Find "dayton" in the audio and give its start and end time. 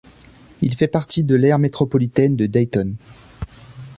2.47-2.95